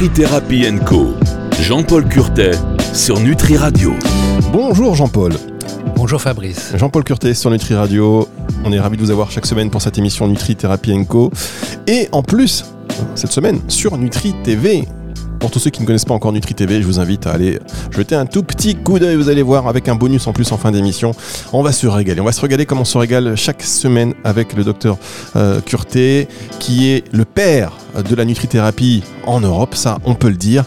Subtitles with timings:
[0.00, 1.08] Nutri Co.
[1.60, 2.52] Jean-Paul Curtet
[2.94, 3.94] sur Nutri Radio.
[4.52, 5.32] Bonjour Jean-Paul.
[5.96, 6.70] Bonjour Fabrice.
[6.76, 8.28] Jean-Paul Curtet sur Nutri Radio.
[8.64, 10.56] On est ravi de vous avoir chaque semaine pour cette émission Nutri
[11.08, 11.32] Co.
[11.88, 12.64] Et en plus,
[13.16, 14.86] cette semaine sur Nutri TV.
[15.38, 17.60] Pour tous ceux qui ne connaissent pas encore Nutri TV, je vous invite à aller
[17.90, 19.16] jeter un tout petit coup d'œil.
[19.16, 21.12] Vous allez voir avec un bonus en plus en fin d'émission.
[21.52, 22.20] On va se régaler.
[22.20, 24.98] On va se régaler comme on se régale chaque semaine avec le docteur
[25.36, 25.60] euh,
[26.58, 29.74] qui est le père de la nutrithérapie en Europe.
[29.74, 30.64] Ça, on peut le dire.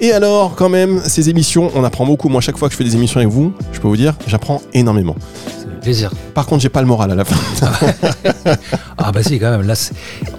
[0.00, 2.28] Et alors, quand même, ces émissions, on apprend beaucoup.
[2.28, 4.60] Moi, chaque fois que je fais des émissions avec vous, je peux vous dire, j'apprends
[4.74, 5.16] énormément.
[5.86, 6.10] Plaisir.
[6.34, 7.36] Par contre, j'ai pas le moral à la fin.
[8.98, 9.62] ah bah si, quand même.
[9.62, 9.74] Là,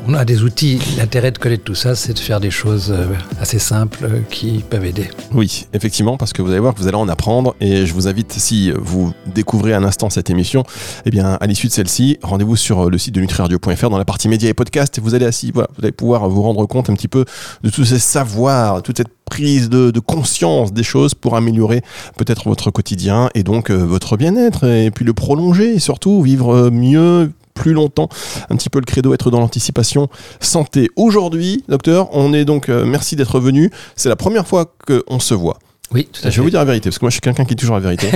[0.05, 0.77] on a des outils.
[0.97, 3.05] L'intérêt de connaître tout ça, c'est de faire des choses euh,
[3.39, 5.09] assez simples euh, qui peuvent aider.
[5.33, 7.55] Oui, effectivement, parce que vous allez voir que vous allez en apprendre.
[7.61, 10.65] Et je vous invite, si vous découvrez un instant cette émission,
[11.05, 14.27] eh bien, à l'issue de celle-ci, rendez-vous sur le site de nutriradio.fr dans la partie
[14.27, 14.97] médias et podcasts.
[14.97, 17.23] Et vous allez assis, voilà, vous allez pouvoir vous rendre compte un petit peu
[17.63, 21.81] de tous ces savoirs, toute cette prise de, conscience des choses pour améliorer
[22.17, 26.49] peut-être votre quotidien et donc euh, votre bien-être et puis le prolonger et surtout vivre
[26.49, 28.09] euh, mieux plus longtemps.
[28.49, 30.89] Un petit peu le credo, être dans l'anticipation santé.
[30.95, 33.69] Aujourd'hui, docteur, on est donc, euh, merci d'être venu.
[33.95, 35.59] C'est la première fois qu'on se voit.
[35.93, 37.45] Oui, tout à Je vais vous dire la vérité, parce que moi je suis quelqu'un
[37.45, 38.09] qui est toujours la vérité.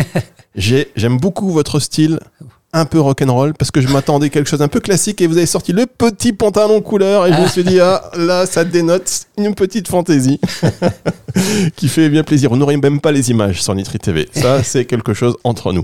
[0.56, 2.20] J'aime beaucoup votre style
[2.74, 5.46] un peu rock'n'roll parce que je m'attendais quelque chose un peu classique et vous avez
[5.46, 9.56] sorti le petit pantalon couleur et je me suis dit ah là ça dénote une
[9.56, 10.40] petite fantaisie
[11.76, 12.52] qui fait bien plaisir.
[12.52, 14.30] On n'aurait même pas les images sur Nitri TV.
[14.34, 15.84] Ça c'est quelque chose entre nous.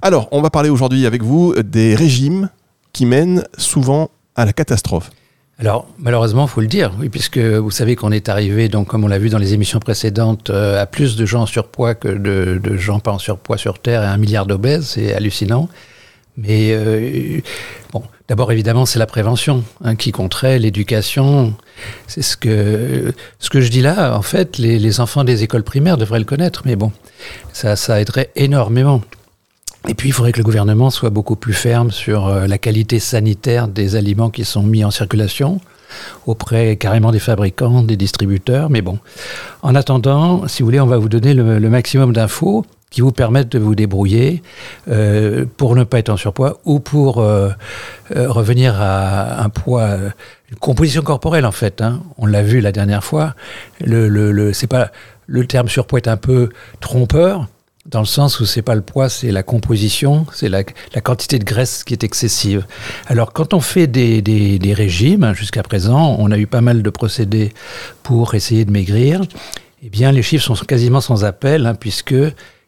[0.00, 2.50] Alors on va parler aujourd'hui avec vous des régimes
[2.92, 5.10] qui mènent souvent à la catastrophe.
[5.60, 9.02] Alors, malheureusement, il faut le dire, oui, puisque vous savez qu'on est arrivé, donc, comme
[9.02, 12.06] on l'a vu dans les émissions précédentes, euh, à plus de gens en surpoids que
[12.06, 15.68] de, de gens pas en surpoids sur Terre et un milliard d'obèses, c'est hallucinant.
[16.38, 17.40] Mais euh,
[17.92, 21.52] bon, d'abord évidemment c'est la prévention hein, qui compterait, l'éducation.
[22.06, 24.16] C'est ce que ce que je dis là.
[24.16, 26.92] En fait, les, enfants des écoles primaires devraient le connaître, mais bon,
[27.52, 29.02] ça, ça aiderait énormément.
[29.88, 33.00] Et puis, il faudrait que le gouvernement soit beaucoup plus ferme sur euh, la qualité
[33.00, 35.60] sanitaire des aliments qui sont mis en circulation
[36.26, 38.70] auprès carrément des fabricants, des distributeurs.
[38.70, 38.98] Mais bon,
[39.62, 43.50] en attendant, si vous voulez, on va vous donner le maximum d'infos qui vous permettent
[43.52, 44.42] de vous débrouiller
[44.88, 47.50] euh, pour ne pas être en surpoids ou pour euh,
[48.16, 49.96] euh, revenir à un poids,
[50.50, 51.80] une composition corporelle en fait.
[51.80, 52.02] Hein.
[52.16, 53.34] On l'a vu la dernière fois.
[53.80, 54.90] Le, le, le c'est pas
[55.26, 56.48] le terme surpoids est un peu
[56.80, 57.46] trompeur
[57.88, 60.62] dans le sens où c'est pas le poids, c'est la composition, c'est la,
[60.94, 62.66] la, quantité de graisse qui est excessive.
[63.06, 66.60] Alors quand on fait des, des, des régimes, hein, jusqu'à présent, on a eu pas
[66.60, 67.52] mal de procédés
[68.02, 69.22] pour essayer de maigrir.
[69.82, 72.14] Eh bien, les chiffres sont quasiment sans appel, hein, puisque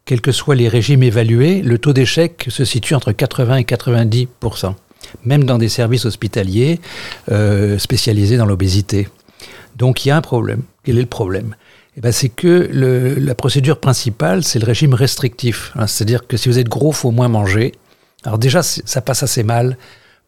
[0.05, 4.75] quels que soient les régimes évalués, le taux d'échec se situe entre 80 et 90%
[5.25, 6.81] même dans des services hospitaliers
[7.31, 9.09] euh, spécialisés dans l'obésité.
[9.77, 10.63] Donc il y a un problème.
[10.85, 11.57] Quel est le problème?
[11.97, 12.69] Eh ben, C'est que
[13.19, 15.73] la procédure principale, c'est le régime restrictif.
[15.75, 17.73] Hein, C'est-à-dire que si vous êtes gros, il faut moins manger.
[18.25, 19.77] Alors déjà, ça passe assez mal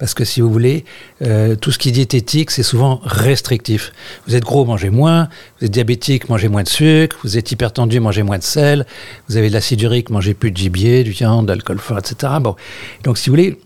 [0.02, 0.84] parce que si vous voulez,
[1.24, 3.92] euh, tout ce qui est diététique, c'est souvent restrictif.
[4.26, 5.28] Vous êtes gros, mangez moins.
[5.60, 7.16] Vous êtes diabétique, mangez moins de sucre.
[7.22, 8.84] Vous êtes hypertendu, mangez moins de sel.
[9.28, 12.32] Vous avez de l'acide urique, mangez plus de gibier, du viande, d'alcool fort, etc.
[12.40, 12.56] Bon.
[13.04, 13.60] Donc, si vous voulez,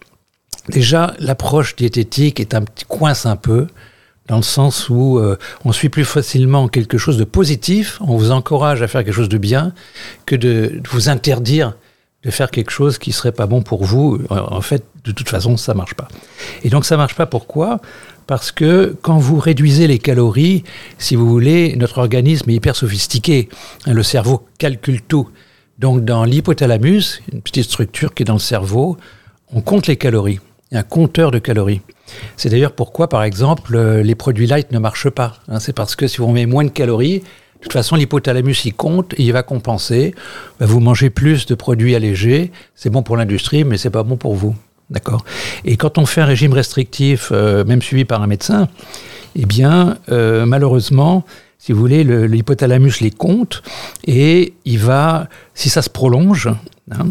[0.69, 3.67] déjà, l'approche diététique est un petit coince un peu
[4.29, 8.31] dans le sens où euh, on suit plus facilement quelque chose de positif, on vous
[8.31, 9.73] encourage à faire quelque chose de bien,
[10.27, 11.73] que de, de vous interdire
[12.27, 14.19] de faire quelque chose qui serait pas bon pour vous.
[14.31, 16.09] En fait, de toute façon, ça marche pas.
[16.65, 17.81] Et donc, ça marche pas pourquoi?
[18.27, 20.65] Parce que quand vous réduisez les calories,
[20.99, 23.49] si vous voulez, notre organisme est hyper sophistiqué.
[23.87, 25.29] Le cerveau calcule tout.
[25.79, 28.97] Donc, dans l'hypothalamus, une petite structure qui est dans le cerveau,
[29.53, 30.41] on compte les calories.
[30.73, 31.81] Il y a un compteur de calories.
[32.37, 35.35] C'est d'ailleurs pourquoi, par exemple, les produits light ne marchent pas.
[35.47, 37.23] Hein, c'est parce que si on met moins de calories,
[37.69, 40.15] toute façon, l'hypothalamus, il compte et il va compenser.
[40.59, 44.17] Bah, vous mangez plus de produits allégés, c'est bon pour l'industrie, mais c'est pas bon
[44.17, 44.55] pour vous.
[44.89, 45.25] D'accord?
[45.65, 48.69] Et quand on fait un régime restrictif, euh, même suivi par un médecin,
[49.35, 51.25] eh bien, euh, malheureusement,
[51.59, 53.63] si vous voulez, l'hypothalamus les compte
[54.07, 56.49] et il va, si ça se prolonge,
[56.93, 57.09] hein,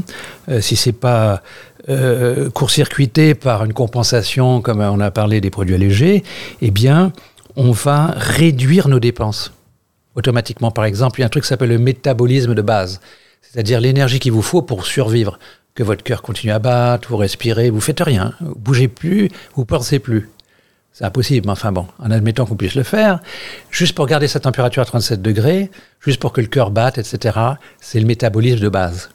[0.49, 1.41] euh, si c'est pas
[1.89, 6.23] euh, court-circuité par une compensation, comme on a parlé des produits allégés,
[6.61, 7.11] eh bien,
[7.57, 9.51] on va réduire nos dépenses
[10.15, 10.71] automatiquement.
[10.71, 12.99] Par exemple, il y a un truc qui s'appelle le métabolisme de base,
[13.41, 15.39] c'est-à-dire l'énergie qu'il vous faut pour survivre.
[15.75, 19.65] Que votre cœur continue à battre, vous respirez, vous faites rien, vous bougez plus, vous
[19.65, 20.29] pensez plus.
[20.93, 23.19] C'est impossible, mais enfin bon, en admettant qu'on puisse le faire,
[23.69, 25.69] juste pour garder sa température à 37 degrés,
[25.99, 27.37] juste pour que le cœur batte, etc.,
[27.81, 29.09] c'est le métabolisme de base.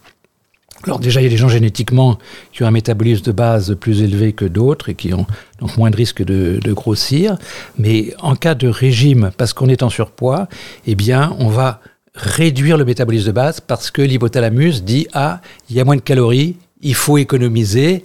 [0.85, 2.19] Alors déjà, il y a des gens génétiquement
[2.53, 5.27] qui ont un métabolisme de base plus élevé que d'autres et qui ont
[5.59, 7.37] donc moins de risque de, grossir.
[7.79, 10.49] Mais en cas de régime, parce qu'on est en surpoids,
[10.87, 11.81] eh bien, on va
[12.15, 16.01] réduire le métabolisme de base parce que l'hypothalamus dit ah, il y a moins de
[16.01, 18.03] calories, il faut économiser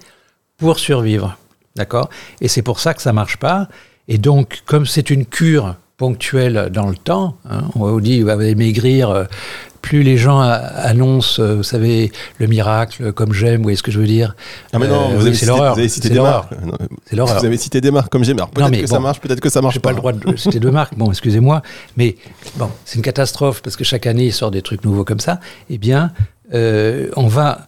[0.57, 1.37] pour survivre.
[1.75, 2.09] D'accord?
[2.41, 3.67] Et c'est pour ça que ça marche pas.
[4.07, 8.55] Et donc, comme c'est une cure ponctuelle dans le temps, hein, on dit, vous allez
[8.55, 9.23] maigrir, euh,
[9.85, 13.91] plus les gens annoncent, euh, vous savez, le miracle, comme j'aime, vous voyez ce que
[13.91, 14.35] je veux dire?
[14.73, 16.51] Ah mais non, Euh, vous, avez cité, vous avez cité des marques.
[16.63, 16.73] Non,
[17.05, 17.39] C'est l'horreur.
[17.39, 18.37] Vous avez cité des marques comme j'aime.
[18.39, 20.59] Alors peut-être que ça marche, peut-être que ça marche J'ai pas le droit de citer
[20.59, 21.61] deux marques, bon, excusez-moi,
[21.97, 22.15] mais
[22.55, 25.39] bon, c'est une catastrophe parce que chaque année il sort des trucs nouveaux comme ça.
[25.69, 26.11] Eh bien,
[26.55, 27.67] euh, on va,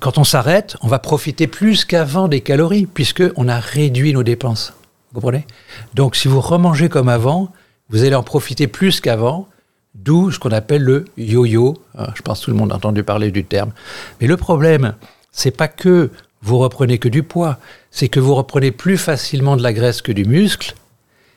[0.00, 4.22] quand on s'arrête, on va profiter plus qu'avant des calories puisque on a réduit nos
[4.22, 4.72] dépenses.
[5.12, 5.44] Vous comprenez?
[5.92, 7.50] Donc, si vous remangez comme avant,
[7.90, 9.48] vous allez en profiter plus qu'avant.
[9.94, 11.76] D'où ce qu'on appelle le yo-yo.
[11.96, 13.72] Ah, Je pense que tout le monde a entendu parler du terme.
[14.20, 14.94] Mais le problème,
[15.32, 16.10] c'est pas que
[16.42, 17.58] vous reprenez que du poids,
[17.90, 20.74] c'est que vous reprenez plus facilement de la graisse que du muscle.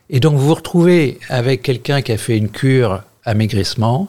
[0.09, 4.07] Et donc vous vous retrouvez avec quelqu'un qui a fait une cure amaigrissement,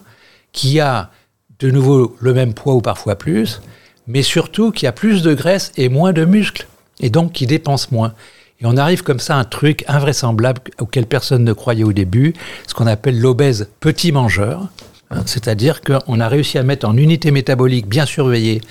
[0.53, 1.11] qui a
[1.59, 3.61] de nouveau le même poids ou parfois plus,
[4.07, 6.67] mais surtout qui a plus de graisse et moins de muscles,
[7.01, 8.15] et donc qui dépense moins.
[8.61, 12.35] Et on arrive comme ça à un truc invraisemblable auquel personne ne croyait au début,
[12.67, 14.69] ce qu'on appelle l'obèse petit mangeur.
[15.11, 18.63] hein, C'est-à-dire qu'on a réussi à mettre en unité métabolique bien surveillée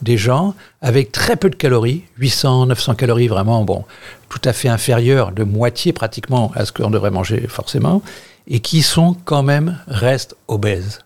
[0.00, 3.84] des gens avec très peu de calories, 800, 900 calories vraiment, bon,
[4.28, 8.00] tout à fait inférieures de moitié pratiquement à ce qu'on devrait manger forcément,
[8.46, 11.00] et qui sont quand même, restent obèses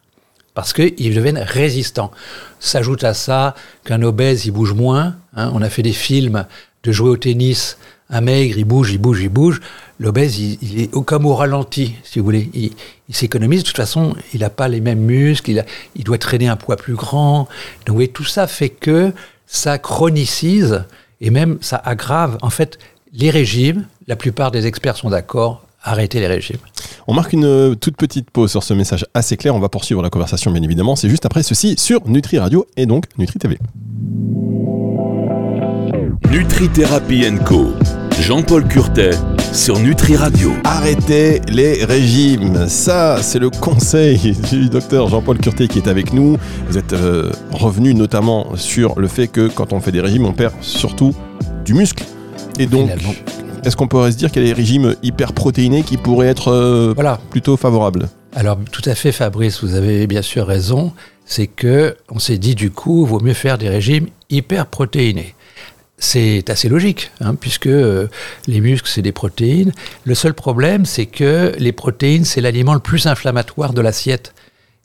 [0.55, 2.11] parce qu'ils deviennent résistants.
[2.61, 3.55] S'ajoute à ça
[3.85, 5.17] qu'un obèse, il bouge moins.
[5.37, 5.51] hein.
[5.53, 6.47] On a fait des films
[6.83, 7.77] de jouer au tennis.
[8.09, 9.61] Un maigre, il bouge, il bouge, il bouge.
[9.99, 12.51] L'obèse, il, il est au- comme au ralenti, si vous voulez.
[12.55, 12.71] Il,
[13.09, 13.63] il s'économise.
[13.63, 15.51] De toute façon, il n'a pas les mêmes muscles.
[15.51, 15.65] Il, a-
[15.97, 17.41] il doit traîner un poids plus grand.
[17.41, 19.13] Donc, vous voyez, tout ça fait que
[19.47, 20.85] ça chronicise
[21.21, 22.39] et même ça aggrave.
[22.43, 22.79] En fait,
[23.13, 26.59] les régimes, la plupart des experts sont d'accord, arrêtez les régimes.
[27.09, 29.55] On marque une euh, toute petite pause sur ce message assez clair.
[29.55, 30.95] On va poursuivre la conversation, bien évidemment.
[30.95, 33.59] C'est juste après ceci sur Nutri Radio et donc Nutri TV.
[36.31, 37.73] Nutri Thérapie Co.
[38.27, 39.11] Jean-Paul Curtet
[39.53, 40.51] sur Nutri Radio.
[40.65, 42.67] Arrêtez les régimes.
[42.67, 44.19] Ça, c'est le conseil
[44.51, 46.37] du docteur Jean-Paul Curté qui est avec nous.
[46.69, 50.33] Vous êtes euh, revenu notamment sur le fait que quand on fait des régimes, on
[50.33, 51.15] perd surtout
[51.65, 52.03] du muscle.
[52.59, 53.15] Et donc, Finalement.
[53.65, 56.95] est-ce qu'on pourrait se dire qu'il y a des régimes hyperprotéinés qui pourraient être euh,
[56.97, 57.21] Voilà.
[57.31, 58.09] plutôt favorables?
[58.35, 60.93] Alors, tout à fait, Fabrice, vous avez bien sûr raison.
[61.27, 65.37] C'est que on s'est dit, du coup, il vaut mieux faire des régimes hyperprotéinés.
[65.99, 68.09] C'est assez logique, hein, puisque euh,
[68.47, 69.73] les muscles, c'est des protéines.
[70.05, 74.35] Le seul problème, c'est que les protéines, c'est l'aliment le plus inflammatoire de l'assiette,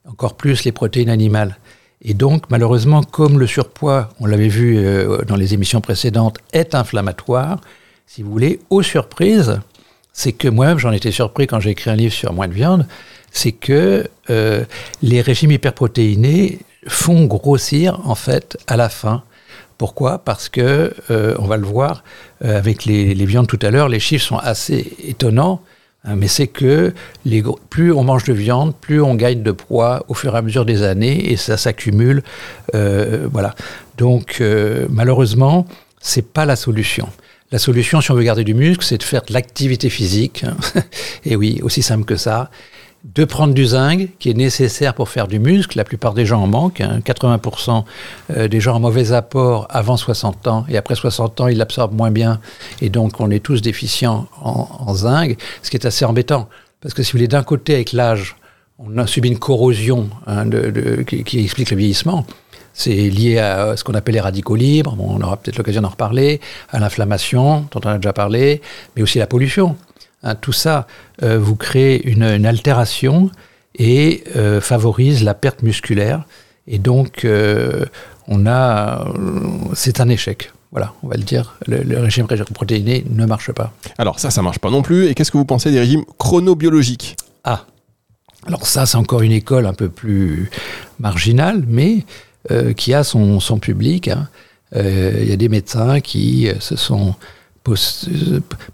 [0.08, 1.58] encore plus les protéines animales.
[2.02, 6.76] Et donc, malheureusement, comme le surpoids, on l'avait vu euh, dans les émissions précédentes, est
[6.76, 7.60] inflammatoire,
[8.14, 9.62] si vous voulez, aux surprises,
[10.12, 12.86] c'est que moi-même, j'en étais surpris quand j'ai écrit un livre sur moins de viande,
[13.32, 14.66] c'est que euh,
[15.02, 19.24] les régimes hyperprotéinés font grossir, en fait, à la fin.
[19.82, 20.20] Pourquoi?
[20.20, 22.04] Parce que, euh, on va le voir
[22.46, 25.64] euh, avec les, viandes tout à l'heure, les chiffres sont assez étonnants,
[26.04, 26.94] hein, mais c'est que
[27.72, 30.66] plus on mange de viande, plus on gagne de poids au fur et à mesure
[30.66, 32.22] des années, et ça s'accumule.
[32.76, 33.56] euh, voilà.
[33.98, 34.44] Donc,
[34.88, 35.66] malheureusement,
[36.00, 37.10] c'est pas la solution.
[37.52, 40.44] La solution, si on veut garder du muscle, c'est de faire de l'activité physique.
[40.44, 40.58] hein.
[41.26, 42.52] et oui, aussi simple que ça
[43.04, 45.76] de prendre du zinc qui est nécessaire pour faire du muscle.
[45.78, 46.82] La plupart des gens en manquent.
[46.82, 47.00] hein.
[47.04, 47.84] 80%
[48.38, 51.96] euh, des gens en mauvais apport avant 60 ans et après 60 ans, ils l'absorbent
[51.96, 52.40] moins bien.
[52.82, 56.48] Et donc, on est tous déficients en, zinc, ce qui est assez embêtant.
[56.80, 58.36] Parce que si vous voulez, d'un côté, avec l'âge,
[58.78, 62.26] on a subi une corrosion hein, de- de- qui, qui explique le vieillissement.
[62.74, 65.90] C'est lié à ce qu'on appelle les radicaux libres, bon, on aura peut-être l'occasion d'en
[65.90, 66.40] reparler,
[66.70, 68.62] à l'inflammation, dont on a déjà parlé,
[68.96, 69.76] mais aussi la pollution.
[70.24, 70.86] Hein, tout ça
[71.24, 73.32] euh, vous crée une, une altération
[73.76, 76.26] et euh, favorise la perte musculaire.
[76.68, 77.86] Et donc, euh,
[78.28, 79.06] on a,
[79.74, 80.52] c'est un échec.
[80.72, 81.58] Voilà, on va le dire.
[81.68, 83.74] Le, le régime protéiné ne marche pas.
[83.98, 85.08] Alors ça, ça marche pas non plus.
[85.08, 87.16] Et qu'est-ce que vous pensez des régimes chronobiologiques?
[87.44, 87.66] Ah,
[88.46, 90.50] alors ça, c'est encore une école un peu plus
[91.00, 92.06] marginale, mais
[92.78, 94.08] qui a son, son public.
[94.08, 94.30] hein.
[94.76, 97.16] Il y a des médecins qui se sont
[97.64, 98.08] pos-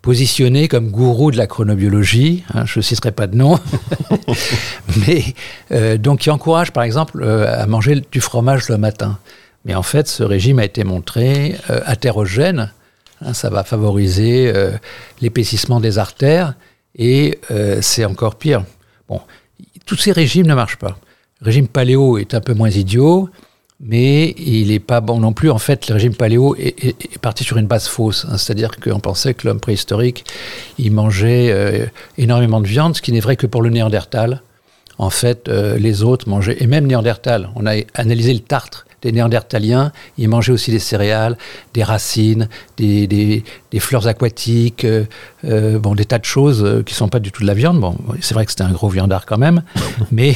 [0.01, 2.44] positionnés comme gourous de la chronobiologie.
[2.53, 3.60] hein, je ne citerai pas de nom.
[5.08, 5.24] mais
[5.72, 9.20] euh, donc qui encouragent, par exemple, euh, à manger du fromage le matin.
[9.65, 12.72] Mais en fait, ce régime a été montré euh, hétérogène.
[13.25, 14.53] Hein, ça va favoriser
[15.22, 16.53] l'épaississement des artères
[16.96, 17.39] et
[17.82, 18.63] c'est encore pire.
[19.10, 19.22] Bon,
[19.86, 21.00] tous ces régimes ne marchent pas.
[21.41, 23.29] Le régime paléo est un peu moins idiot.
[23.79, 25.51] Mais il n'est pas bon non plus.
[25.51, 28.25] En fait, le régime paléo est, parti sur une base fausse.
[28.29, 28.38] Hein.
[28.38, 30.25] C'est-à-dire qu'on pensait que l'homme préhistorique,
[30.79, 31.86] il mangeait euh,
[32.17, 34.41] énormément de viande, ce qui n'est vrai que pour le Néandertal.
[34.98, 39.12] En fait, euh, les autres mangeaient, et même Néandertal, on a analysé le tartre des
[39.12, 41.38] Néandertaliens, ils mangeaient aussi des céréales,
[41.74, 43.44] des racines, des,
[43.80, 47.48] fleurs aquatiques, euh, bon, des tas de choses qui ne sont pas du tout de
[47.48, 47.80] la viande.
[47.80, 49.63] Bon, c'est vrai que c'était un gros viandard quand même,
[50.12, 50.36] mais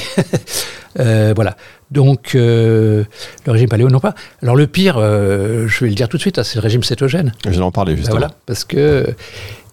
[0.96, 1.56] voilà.
[1.92, 3.04] Donc, euh,
[3.46, 4.16] le régime paléo, non pas.
[4.42, 6.84] Alors, le pire, euh, je vais le dire tout de suite, hein, c'est le régime
[6.84, 7.34] cétogène.
[7.46, 8.18] Je vais en parler justement.
[8.18, 9.14] voilà, parce que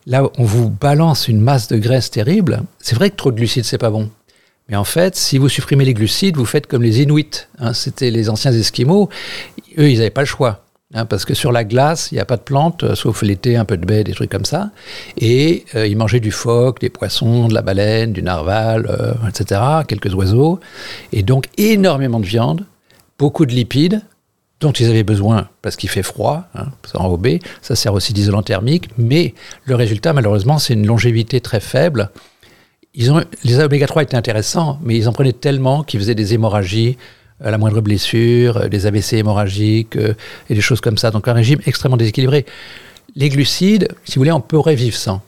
[0.07, 2.63] là, on vous balance une masse de graisse terrible.
[2.81, 4.11] C'est vrai que trop de glucides, c'est pas bon.
[4.69, 7.47] Mais en fait, si vous supprimez les glucides, vous faites comme les Inuits.
[7.59, 9.09] Hein, C'était les anciens Esquimaux.
[9.79, 10.65] Eux, ils n'avaient pas le choix.
[10.95, 13.57] Hein, parce que sur la glace, il n'y a pas de plantes, euh, sauf l'été,
[13.57, 14.71] un peu de baie, des trucs comme ça.
[15.19, 19.61] Et euh, ils mangeaient du phoque, des poissons, de la baleine, du narval, euh, etc.,
[19.87, 20.61] quelques oiseaux.
[21.13, 22.65] Et donc énormément de viande,
[23.19, 24.01] beaucoup de lipides,
[24.61, 27.41] dont ils avaient besoin parce qu'il fait froid, hein, enrobé.
[27.61, 28.89] Ça sert aussi d'isolant thermique.
[28.97, 29.35] Mais
[29.65, 32.11] le résultat, malheureusement, c'est une longévité très faible.
[32.95, 36.35] Ils ont, les oméga 3 étaient intéressants, mais ils en prenaient tellement qu'ils faisaient des
[36.35, 36.97] hémorragies,
[37.41, 40.15] la moindre blessure, des AVC hémorragiques euh,
[40.51, 41.11] et des choses comme ça.
[41.11, 42.47] Donc un régime extrêmement déséquilibré.
[43.15, 45.23] Les glucides, si vous voulez, on pourrait vivre sans.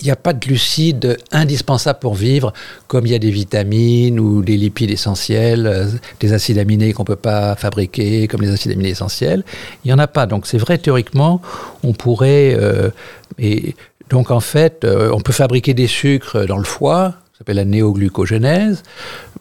[0.00, 2.52] Il n'y a pas de glucides indispensables pour vivre,
[2.88, 5.86] comme il y a des vitamines ou des lipides essentiels, euh,
[6.18, 9.44] des acides aminés qu'on ne peut pas fabriquer, comme les acides aminés essentiels.
[9.84, 10.26] Il n'y en a pas.
[10.26, 11.40] Donc c'est vrai, théoriquement,
[11.82, 12.56] on pourrait...
[12.58, 12.90] Euh,
[13.38, 13.74] et
[14.10, 18.84] donc en fait, on peut fabriquer des sucres dans le foie, ça s'appelle la néoglucogénèse.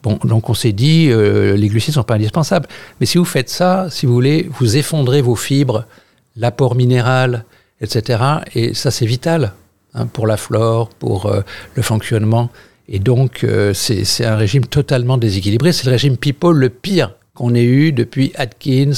[0.02, 2.68] Bon, donc on s'est dit, euh, les glucides ne sont pas indispensables.
[3.00, 5.86] Mais si vous faites ça, si vous voulez, vous effondrez vos fibres,
[6.36, 7.46] l'apport minéral,
[7.82, 8.24] etc.
[8.56, 9.54] Et ça, c'est vital
[9.94, 11.42] hein, pour la flore, pour euh,
[11.76, 12.50] le fonctionnement.
[12.90, 15.72] Et donc, euh, c'est un régime totalement déséquilibré.
[15.72, 18.94] C'est le régime People le pire qu'on ait eu depuis Atkins,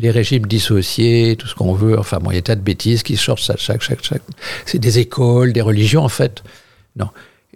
[0.00, 1.98] les régimes dissociés, tout ce qu'on veut.
[1.98, 4.22] Enfin, bon, il y a tas de bêtises qui sortent chaque, chaque, chaque, chaque.
[4.66, 6.42] C'est des écoles, des religions, en fait.
[6.96, 7.08] Non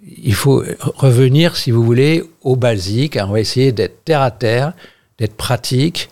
[0.05, 3.17] il faut revenir, si vous voulez, au basique.
[3.21, 4.73] On va essayer d'être terre à terre,
[5.17, 6.09] d'être pratique,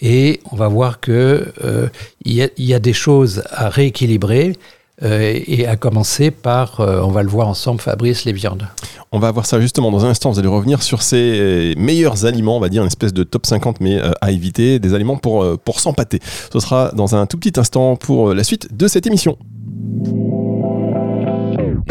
[0.00, 1.88] et on va voir que euh,
[2.24, 4.56] il y, a des choses à rééquilibrer.
[5.02, 8.68] Euh, et à commencer par, euh, on va le voir ensemble, Fabrice, les viandes.
[9.10, 10.30] On va voir ça justement dans un instant.
[10.30, 13.80] Vous allez revenir sur ces meilleurs aliments, on va dire, une espèce de top 50,
[13.80, 16.20] mais à éviter, des aliments pour, pour s'empâter.
[16.52, 19.36] Ce sera dans un tout petit instant pour la suite de cette émission.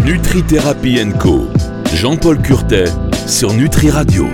[0.03, 1.48] Nutri-Thérapie Co.
[1.93, 2.86] Jean-Paul Curtet
[3.27, 4.27] sur Nutri Radio.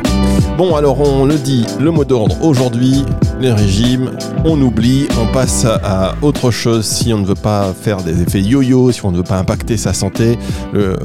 [0.58, 3.06] Bon, alors on le dit, le mot d'ordre aujourd'hui,
[3.40, 7.98] les régimes, on oublie, on passe à autre chose si on ne veut pas faire
[7.98, 10.40] des effets yo-yo, si on ne veut pas impacter sa santé.
[10.74, 10.98] Le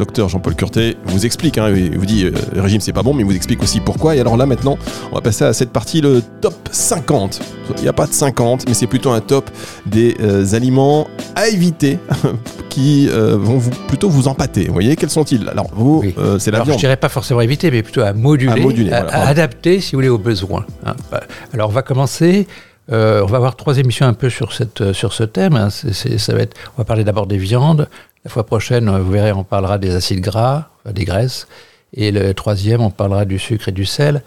[0.00, 3.14] docteur Jean-Paul Curtet vous explique, hein, il vous dit euh, le régime c'est pas bon,
[3.14, 4.16] mais il vous explique aussi pourquoi.
[4.16, 4.76] Et alors là maintenant,
[5.12, 7.40] on va passer à cette partie, le top 50.
[7.76, 9.48] Il n'y a pas de 50, mais c'est plutôt un top
[9.86, 11.06] des euh, aliments
[11.38, 11.98] à éviter
[12.68, 14.64] qui euh, vont vous, plutôt vous empâter.
[14.64, 15.48] Vous voyez, quels sont-ils?
[15.48, 16.02] Alors vous,
[16.38, 19.92] c'est la alors, Je dirais pas forcément éviter, mais plutôt à moduler, à, adapter, si
[19.92, 20.66] vous voulez, aux besoins.
[20.84, 20.96] Hein.
[21.12, 21.22] Bah,
[21.54, 22.48] alors on va commencer.
[22.90, 25.54] on va avoir trois émissions un peu sur, cette, sur ce thème.
[25.54, 25.70] Hein.
[25.70, 27.88] ça va être, on va parler d'abord des viandes,
[28.24, 31.46] la fois prochaine, vous verrez, on parlera des acides gras, des graisses.
[31.94, 34.22] Et le troisième, on parlera du sucre et du sel.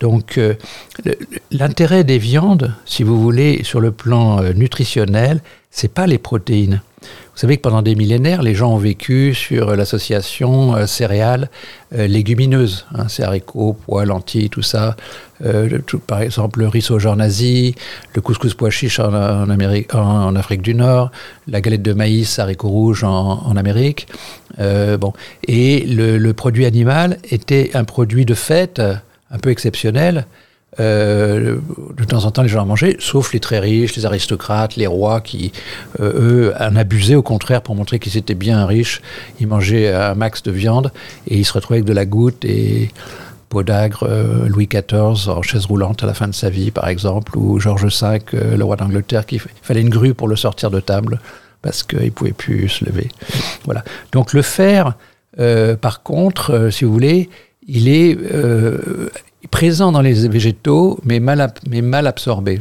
[0.00, 0.54] Donc, euh,
[1.50, 5.40] l'intérêt des viandes, si vous voulez, sur le plan euh, nutritionnel,
[5.70, 6.82] c'est pas les protéines.
[7.34, 11.50] Vous savez que pendant des millénaires, les gens ont vécu sur l'association euh, céréales
[11.92, 14.94] euh, légumineuses, hein, c'est haricots, pois, lentilles, tout ça.
[15.44, 17.74] Euh, par exemple, le riz au genre nazi,
[18.14, 21.10] le couscous pois chiche en, Afrique du Nord,
[21.48, 24.06] la galette de maïs, haricots rouges en, Amérique.
[24.56, 25.12] bon.
[25.48, 30.24] Et le, produit animal était un produit de fête un peu exceptionnel
[30.80, 31.58] euh,
[31.96, 34.86] de temps en temps, les gens en mangeaient, sauf les très riches, les aristocrates, les
[34.86, 35.52] rois qui,
[36.00, 36.12] euh,
[36.48, 39.00] eux, en abusaient au contraire pour montrer qu'ils étaient bien riches.
[39.40, 40.92] Ils mangeaient un max de viande
[41.28, 42.90] et ils se retrouvaient avec de la goutte et
[43.48, 47.36] Podagre, euh, Louis XIV en chaise roulante à la fin de sa vie, par exemple,
[47.38, 51.20] ou George V, le roi d'Angleterre, qui fallait une grue pour le sortir de table
[51.62, 53.08] parce qu'il ne pouvait plus se lever.
[53.64, 53.84] Voilà.
[54.12, 54.94] Donc le fer,
[55.80, 57.30] par contre, si vous voulez,
[57.66, 58.18] il est
[59.50, 62.60] présent dans les végétaux, mais mal, absorbé.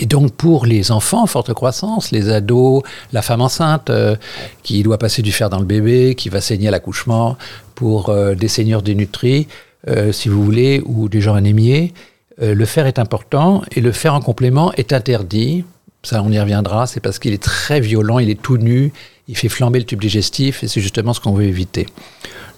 [0.00, 4.16] Et donc pour les enfants en forte croissance, les ados, la femme enceinte euh,
[4.62, 7.36] qui doit passer du fer dans le bébé, qui va saigner à l'accouchement,
[7.74, 9.48] pour euh, des seigneurs dénutris,
[9.88, 11.92] euh, si vous voulez, ou des gens anémiés,
[12.40, 15.64] le fer est important et le fer en complément est interdit.
[16.04, 18.92] Ça, on y reviendra, c'est parce qu'il est très violent, il est tout nu,
[19.26, 21.86] il fait flamber le tube digestif et c'est justement ce qu'on veut éviter.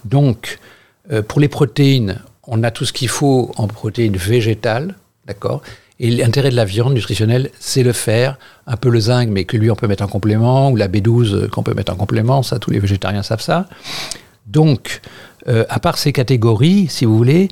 [0.05, 0.59] Donc,
[1.27, 4.95] pour les protéines, on a tout ce qu'il faut en protéines végétales,
[5.27, 5.61] d'accord
[6.01, 9.55] et l'intérêt de la viande nutritionnelle, c'est le fer, un peu le zinc, mais que
[9.55, 12.41] lui on peut mettre en complément, ou la B12 euh, qu'on peut mettre en complément,
[12.41, 13.67] ça tous les végétariens savent ça.
[14.47, 15.01] Donc,
[15.47, 17.49] euh, à part ces catégories, si vous voulez,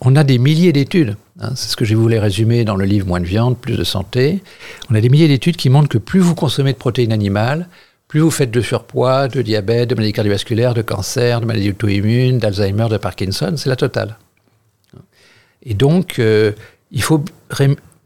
[0.00, 1.18] on a des milliers d'études.
[1.38, 3.84] Hein, c'est ce que je voulais résumer dans le livre Moins de viande, plus de
[3.84, 4.42] santé.
[4.90, 7.68] On a des milliers d'études qui montrent que plus vous consommez de protéines animales,
[8.10, 12.40] plus vous faites de surpoids, de diabète, de maladies cardiovasculaires, de cancer, de maladies auto-immunes,
[12.40, 14.18] d'Alzheimer, de Parkinson, c'est la totale.
[15.62, 16.50] Et donc, euh,
[16.90, 17.24] il faut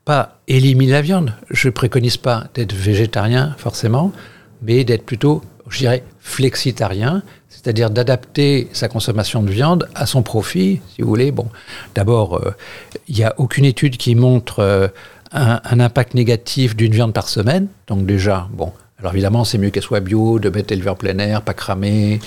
[0.04, 1.32] pas éliminer la viande.
[1.48, 4.12] Je préconise pas d'être végétarien forcément,
[4.60, 10.82] mais d'être plutôt, je dirais, flexitarien, c'est-à-dire d'adapter sa consommation de viande à son profit,
[10.94, 11.32] si vous voulez.
[11.32, 11.48] Bon,
[11.94, 12.54] d'abord, euh,
[13.08, 14.88] il n'y a aucune étude qui montre euh,
[15.32, 17.68] un, impact négatif d'une viande par semaine.
[17.86, 18.70] Donc déjà, bon,
[19.04, 22.20] alors évidemment, c'est mieux qu'elle soit bio, de mettre élevé en plein air, pas cramé,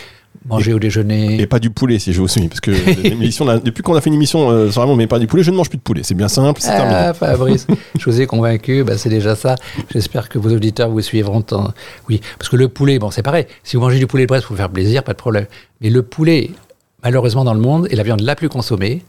[0.45, 1.41] Manger au déjeuner.
[1.41, 2.49] Et pas du poulet, si je vous souviens.
[2.49, 2.69] Parce que
[3.65, 5.69] depuis qu'on a fait une émission euh, sur mais pas du poulet, je ne mange
[5.69, 6.03] plus de poulet.
[6.03, 7.65] C'est bien simple, c'est ah, Fabrice,
[7.97, 9.55] je vous ai convaincu, bah, c'est déjà ça.
[9.91, 11.43] J'espère que vos auditeurs vous suivront.
[12.07, 13.47] Oui, parce que le poulet, bon, c'est pareil.
[13.63, 15.47] Si vous mangez du poulet de Brest pour vous faire plaisir, pas de problème.
[15.81, 16.51] Mais le poulet,
[17.03, 19.01] malheureusement, dans le monde, est la viande la plus consommée,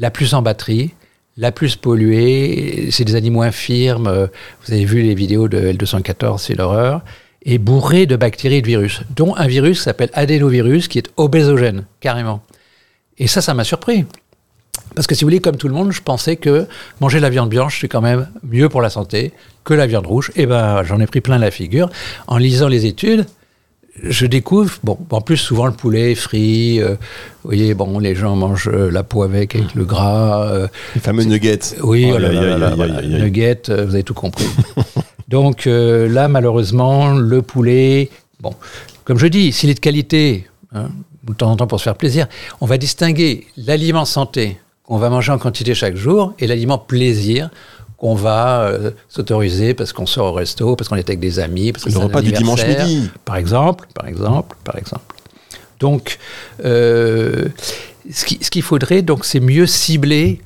[0.00, 0.90] la plus en batterie,
[1.36, 2.88] la plus polluée.
[2.90, 4.28] C'est des animaux infirmes.
[4.64, 7.02] Vous avez vu les vidéos de L214, c'est l'horreur
[7.44, 11.10] est bourré de bactéries et de virus, dont un virus qui s'appelle adénovirus, qui est
[11.16, 12.42] obésogène, carrément.
[13.18, 14.04] Et ça, ça m'a surpris.
[14.94, 16.66] Parce que si vous voulez, comme tout le monde, je pensais que
[17.00, 19.32] manger de la viande blanche, c'est quand même mieux pour la santé
[19.64, 20.30] que la viande rouge.
[20.36, 21.90] Et eh ben, j'en ai pris plein la figure.
[22.26, 23.26] En lisant les études,
[24.02, 26.94] je découvre, bon, en plus, souvent le poulet frit, euh,
[27.42, 30.48] vous voyez, bon, les gens mangent euh, la peau avec, avec le gras.
[30.48, 31.76] Euh, les fameux nuggets.
[31.82, 34.46] Oui, oh nuggets, vous avez tout compris.
[35.32, 38.54] Donc euh, là, malheureusement, le poulet, bon,
[39.04, 40.90] comme je dis, s'il est de qualité, hein,
[41.24, 42.26] de temps en temps pour se faire plaisir,
[42.60, 47.50] on va distinguer l'aliment santé qu'on va manger en quantité chaque jour et l'aliment plaisir
[48.02, 51.70] qu'on va euh, s'autoriser parce qu'on sort au resto, parce qu'on est avec des amis,
[51.70, 55.14] parce que le repas du dimanche midi, par exemple, par exemple, par exemple.
[55.78, 56.18] Donc,
[56.64, 57.46] euh,
[58.10, 60.40] ce qu'il faudrait, donc, c'est mieux cibler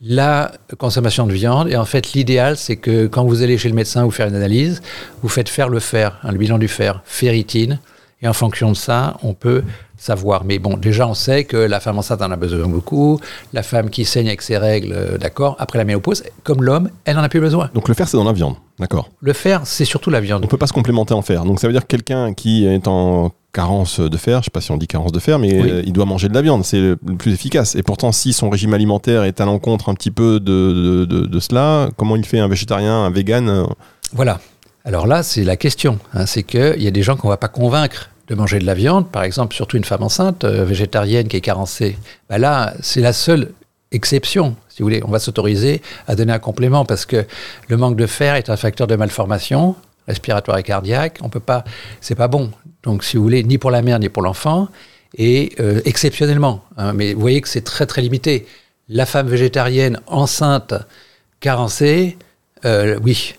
[0.00, 1.68] la consommation de viande.
[1.68, 4.34] Et en fait, l'idéal, c'est que quand vous allez chez le médecin vous faire une
[4.34, 4.80] analyse,
[5.22, 7.78] vous faites faire le fer, hein, le bilan du fer, ferritine.
[8.22, 9.64] Et en fonction de ça, on peut
[10.02, 10.44] savoir.
[10.44, 13.20] Mais bon, déjà, on sait que la femme enceinte en a besoin beaucoup.
[13.52, 15.56] La femme qui saigne avec ses règles, euh, d'accord.
[15.58, 17.70] Après la ménopause, comme l'homme, elle n'en a plus besoin.
[17.74, 19.08] Donc le fer, c'est dans la viande, d'accord.
[19.20, 20.44] Le fer, c'est surtout la viande.
[20.44, 21.44] On peut pas se complémenter en fer.
[21.44, 24.60] Donc ça veut dire que quelqu'un qui est en carence de fer, je sais pas
[24.60, 26.80] si on dit carence de fer, mais euh, il doit manger de la viande, c'est
[26.80, 27.76] le, plus efficace.
[27.76, 31.90] Et pourtant, si son régime alimentaire est à l'encontre un petit peu de, de, cela,
[31.96, 33.64] comment il fait un végétarien, un vegan euh
[34.12, 34.40] Voilà.
[34.84, 36.00] Alors là, c'est la question.
[36.12, 38.74] Hein, c'est qu'il y a des gens qu'on va pas convaincre de manger de la
[38.74, 41.98] viande, par exemple, surtout une femme enceinte, euh, végétarienne qui est carencée.
[42.28, 43.52] Bah là, c'est la seule
[43.90, 45.02] exception, si vous voulez.
[45.04, 47.26] On va s'autoriser à donner un complément parce que
[47.68, 51.18] le manque de fer est un facteur de malformation respiratoire et cardiaque.
[51.22, 51.64] On peut pas,
[52.00, 52.50] c'est pas bon.
[52.82, 54.68] Donc, si vous voulez, ni pour la mère ni pour l'enfant,
[55.16, 56.64] et euh, exceptionnellement.
[56.78, 56.94] Hein.
[56.94, 58.46] mais vous voyez que c'est très très limité.
[58.88, 60.74] La femme végétarienne enceinte,
[61.40, 62.16] carencée,
[62.64, 63.34] euh, oui.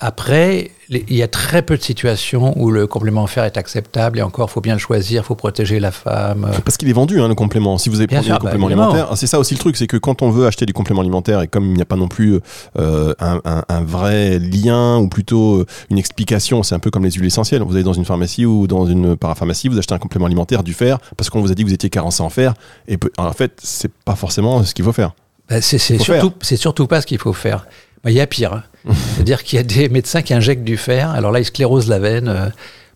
[0.00, 4.22] Après, il y a très peu de situations où le complément fer est acceptable et
[4.22, 6.50] encore, il faut bien le choisir, il faut protéger la femme.
[6.64, 7.78] Parce qu'il est vendu, hein, le complément.
[7.78, 9.96] Si vous avez pris un complément bah, alimentaire, c'est ça aussi le truc, c'est que
[9.96, 12.40] quand on veut acheter des compléments alimentaires et comme il n'y a pas non plus
[12.76, 17.26] euh, un, vrai lien ou plutôt euh, une explication, c'est un peu comme les huiles
[17.26, 17.62] essentielles.
[17.62, 20.74] Vous allez dans une pharmacie ou dans une parapharmacie, vous achetez un complément alimentaire du
[20.74, 22.54] fer parce qu'on vous a dit que vous étiez carencé en fer
[22.88, 25.12] et en fait, c'est pas forcément ce qu'il faut faire.
[25.48, 27.66] Bah, c'est surtout, surtout pas ce qu'il faut faire.
[28.04, 28.52] Bah, il y a pire.
[28.52, 28.62] Hein.
[29.14, 31.10] C'est-à-dire qu'il y a des médecins qui injectent du fer.
[31.10, 32.28] Alors là, ils sclérosent la veine.
[32.28, 32.48] Euh,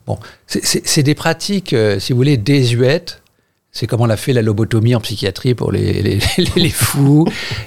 [0.07, 3.23] bon, c'est des pratiques, euh, si vous voulez, désuètes.
[3.71, 6.18] C'est comme on a fait la lobotomie en psychiatrie pour les, les,
[6.57, 7.27] les, fous,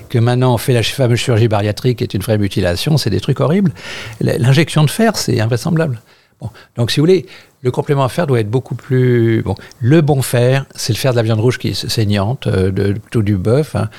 [0.09, 3.21] que maintenant on fait la fameuse chirurgie bariatrique qui est une vraie mutilation, c'est des
[3.21, 3.71] trucs horribles.
[4.19, 6.01] L'injection de fer, c'est invraisemblable.
[6.41, 7.27] Bon, donc si vous voulez,
[7.61, 9.43] le complément à fer doit être beaucoup plus...
[9.43, 12.71] Bon, le bon fer, c'est le fer de la viande rouge qui est saignante, euh,
[12.71, 13.75] de, plutôt du bœuf.
[13.75, 13.89] Hein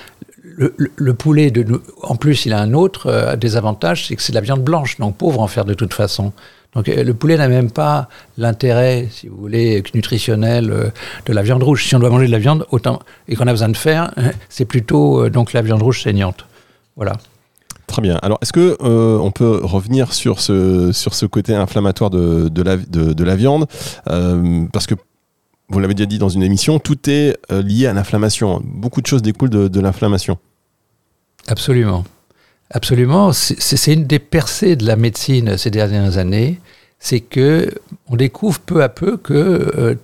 [0.57, 1.53] le, poulet,
[2.03, 4.99] en plus, il a un autre euh, désavantage, c'est que c'est de la viande blanche,
[4.99, 6.33] donc pauvre en fer de toute façon.
[6.75, 10.91] Donc euh, le poulet n'a même pas l'intérêt, si vous voulez, nutritionnel euh,
[11.27, 11.87] de la viande rouge.
[11.87, 14.31] Si on doit manger de la viande, autant et qu'on a besoin de fer, hein,
[14.49, 16.47] c'est plutôt donc la viande rouge saignante.
[16.97, 17.13] Voilà.
[17.87, 18.19] Très bien.
[18.23, 23.37] Alors, est-ce que on peut revenir sur ce sur ce côté inflammatoire de, de, la
[23.37, 23.67] viande?
[24.07, 24.95] Parce que
[25.73, 28.61] vous l'avez déjà dit dans une émission, tout est euh, lié à l'inflammation.
[28.63, 30.39] Beaucoup de choses découlent de, l'inflammation.
[31.49, 32.05] Absolument.
[32.71, 33.33] Absolument.
[33.33, 36.61] C'est une des percées de la médecine ces dernières années.
[36.99, 37.71] c'est que
[38.09, 39.35] on découvre peu à peu que
[39.77, 39.95] euh,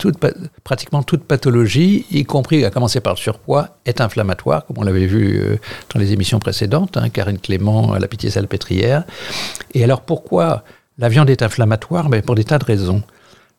[0.64, 5.06] pratiquement toute pathologie, y compris à commencer par le surpoids, est inflammatoire, comme on l'avait
[5.06, 5.56] vu euh,
[5.94, 9.04] dans les émissions précédentes, hein, Karine Clément, la pitié salpêtrière.
[9.74, 10.64] Et alors pourquoi
[10.98, 12.08] la viande est inflammatoire?
[12.08, 13.02] Ben, Pour des tas de raisons.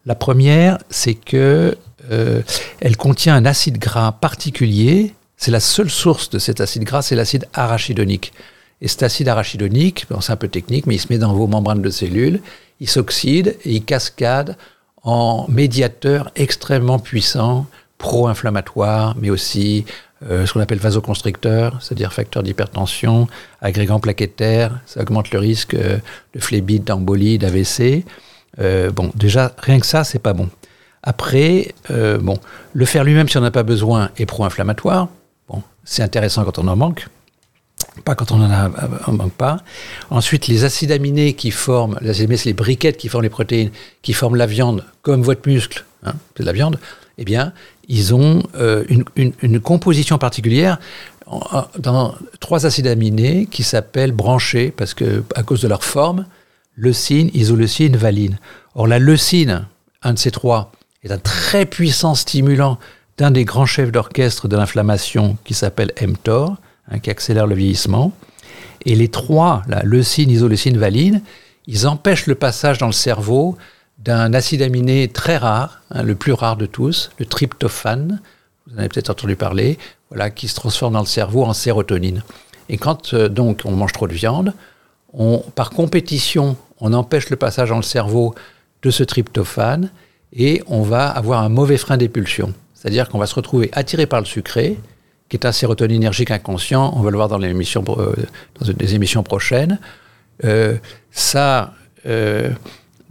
[0.06, 1.78] La première, c'est que
[2.12, 2.42] euh,
[2.80, 5.14] elle contient un acide gras particulier.
[5.38, 8.34] C'est la seule source de cet acide gras, c'est l'acide arachidonique.
[8.82, 11.82] Et cet acide arachidonique, c'est un peu technique, mais il se met dans vos membranes
[11.82, 12.42] de cellules,
[12.80, 14.56] il s'oxyde et il cascade
[15.04, 17.66] en médiateur extrêmement puissant,
[17.98, 19.86] pro-inflammatoire, mais aussi
[20.30, 23.28] euh, ce qu'on appelle vasoconstricteur, c'est-à-dire facteur d'hypertension,
[23.62, 25.98] agrégant plaquettaire, ça augmente le risque euh,
[26.34, 28.06] de phlébite, d'embolie, d'AVC.
[28.60, 30.50] Euh, bon, déjà, rien que ça, c'est pas bon.
[31.04, 32.38] Après, bon,
[32.74, 35.08] le fer lui-même, si on n'a pas besoin, est pro-inflammatoire.
[35.48, 37.08] Bon, c'est intéressant quand on en manque
[38.04, 38.70] pas quand on en a,
[39.12, 39.58] manque pas.
[40.10, 43.30] Ensuite, les acides aminés qui forment, les acides aminés, c'est les briquettes qui forment les
[43.30, 46.80] protéines, qui forment la viande, comme votre muscle, hein, c'est de la viande,
[47.18, 47.54] eh bien,
[47.88, 48.86] ils ont euh,
[49.16, 50.80] une, composition particulière
[51.78, 56.26] dans trois acides aminés qui s'appellent branchés, parce que à cause de leur forme,
[56.80, 58.40] leucine, isoleucine, valine.
[58.76, 59.68] Or, la leucine,
[60.02, 60.72] un de ces trois,
[61.04, 62.80] est un très puissant stimulant
[63.18, 66.58] d'un des grands chefs d'orchestre de l'inflammation qui s'appelle mTOR,
[66.92, 68.12] Hein, qui accélère le vieillissement.
[68.86, 71.22] Et les trois, la leucine, isoleucine, valine,
[71.68, 73.58] ils empêchent le passage dans le cerveau
[74.00, 78.22] d'un acide aminé très rare, hein, le plus rare de tous, le tryptophane,
[78.66, 79.78] vous en avez peut-être entendu parler,
[80.10, 82.24] voilà, qui se transforme dans le cerveau en sérotonine.
[82.70, 84.54] Et quand euh, donc on mange trop de viande,
[85.56, 88.36] par compétition, on empêche le passage dans le cerveau
[88.84, 89.92] de ce tryptophane
[90.34, 92.54] et on va avoir un mauvais frein des pulsions.
[92.74, 94.78] C'est-à-dire qu'on va se retrouver attiré par le sucré,
[95.28, 96.94] qui est un sérotoninergique inconscient.
[96.96, 99.80] On va le voir dans, les émissions, euh, prochaines.
[100.46, 100.78] Euh,
[101.12, 101.74] ça
[102.06, 102.50] euh,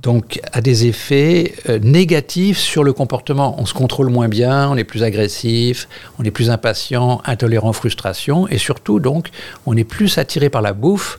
[0.01, 3.61] donc, a des effets négatifs sur le comportement.
[3.61, 8.49] On se contrôle moins bien, on est plus agressif, on est plus impatient, intolérant, frustration,
[8.49, 9.29] et surtout, donc,
[9.67, 11.19] on est plus attiré par la bouffe,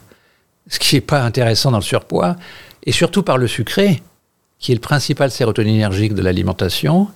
[0.68, 2.36] ce qui n'est pas intéressant dans le surpoids,
[2.84, 4.02] et surtout par le sucré,
[4.60, 7.08] qui est le principal sérotoninergique de l'alimentation,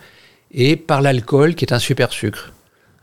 [0.51, 2.53] et par l'alcool, qui est un super sucre.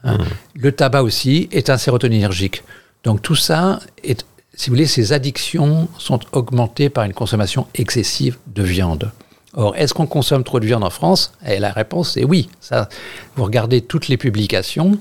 [0.05, 0.19] Hein.
[0.55, 2.63] Le tabac aussi est un sérotoninergique.
[3.05, 4.25] Donc tout ça, est,
[4.55, 9.11] si vous voulez, ces addictions sont augmentées par une consommation excessive de viande.
[9.55, 11.33] Or, est-ce qu'on consomme trop de viande en France?
[11.47, 12.49] Et la réponse est oui.
[12.61, 12.89] Ça,
[13.35, 14.99] vous regardez toutes les publications,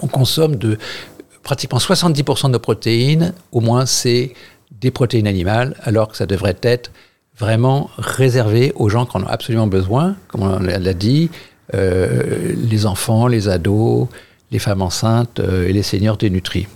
[0.00, 0.78] on consomme de
[1.48, 4.34] pratiquement 70% de nos protéines, au moins c'est
[4.82, 6.90] des protéines animales, alors que ça devrait être
[7.38, 11.30] vraiment réservé aux gens qui en ont absolument besoin, comme on l'a dit,
[11.72, 14.08] euh, les enfants, les ados,
[14.50, 16.66] les femmes enceintes euh, et les seniors dénutris.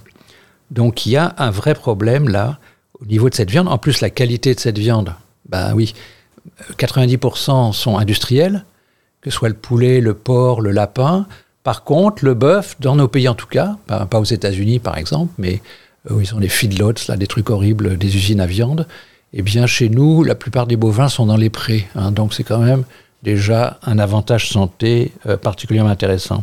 [0.71, 2.59] Donc il y a un vrai problème là
[2.99, 3.69] au niveau de cette viande.
[3.69, 5.15] En plus, la qualité de cette viande,
[5.51, 5.93] ben oui,
[6.79, 8.65] 90% sont industriels,
[9.21, 11.27] que ce soit le poulet, le porc, le lapin.
[11.63, 15.33] Par contre, le bœuf, dans nos pays en tout cas, pas, aux États-Unis par exemple,
[15.39, 15.63] mais
[16.11, 18.87] euh, où ils ont des feedlots, des trucs horribles, des usines à viande,
[19.33, 21.87] eh bien chez nous, la plupart des bovins sont dans les prés.
[21.95, 22.11] Hein.
[22.11, 22.85] donc c'est quand même
[23.23, 26.43] déjà un avantage santé euh, particulièrement intéressant.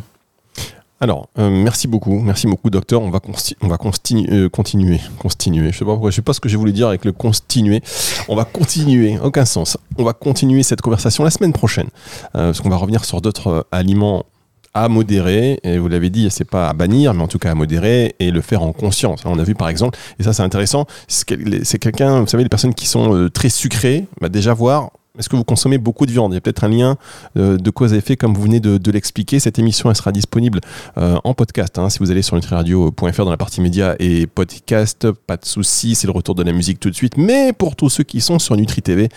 [1.02, 3.00] Alors, euh, merci beaucoup, merci beaucoup, docteur.
[3.00, 3.20] On va,
[3.62, 5.72] on va continuer, continuer.
[5.72, 7.82] Je sais pourquoi, je sais pas ce que je voulais dire avec le continuer.
[8.28, 9.78] On va continuer, aucun sens.
[9.96, 11.88] On va continuer cette conversation la semaine prochaine,
[12.34, 14.26] parce qu'on va revenir sur d'autres aliments
[14.74, 17.54] à modérer, et vous l'avez dit, c'est pas à bannir, mais en tout cas à
[17.54, 19.22] modérer et le faire en conscience.
[19.24, 22.74] On a vu par exemple, et ça c'est intéressant, c'est quelqu'un, vous savez, les personnes
[22.74, 26.32] qui sont très sucrées, bah, déjà voir est-ce que vous consommez beaucoup de viande?
[26.32, 26.96] Il y a peut-être un lien
[27.36, 29.40] euh, de cause à effet comme vous venez de, l'expliquer.
[29.40, 30.60] Cette émission, elle sera disponible
[30.98, 31.78] euh, en podcast.
[31.78, 35.94] Hein, si vous allez sur nutriradio.fr dans la partie médias et podcast, pas de souci,
[35.94, 37.16] c'est le retour de la musique tout de suite.
[37.16, 39.08] Mais pour tous ceux qui sont sur Nutri TV,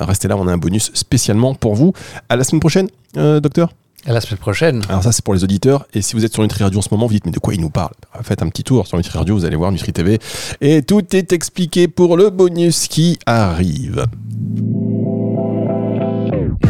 [0.00, 1.92] euh, restez là, on a un bonus spécialement pour vous.
[2.28, 3.72] À la semaine prochaine, docteur
[4.06, 4.82] à la semaine prochaine.
[4.88, 5.86] Alors ça c'est pour les auditeurs.
[5.94, 7.54] Et si vous êtes sur Nutri Radio en ce moment, vous dites mais de quoi
[7.54, 10.18] il nous parle Faites un petit tour sur Nutri Radio, vous allez voir Nutri TV.
[10.60, 14.04] Et tout est expliqué pour le bonus qui arrive.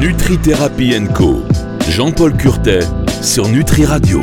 [0.00, 1.42] Nutri Thérapie Co.
[1.88, 2.80] Jean-Paul Curtet
[3.22, 4.22] sur Nutri Radio.